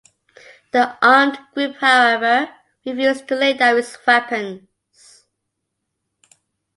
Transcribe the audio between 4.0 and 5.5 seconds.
weapons.